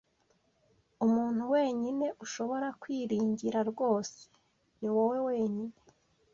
[1.05, 4.19] Umuntu wenyine ushobora kwiringira rwose
[4.79, 5.77] niwowe wenyine.